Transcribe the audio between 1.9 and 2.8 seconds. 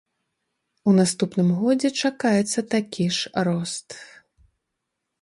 чакаецца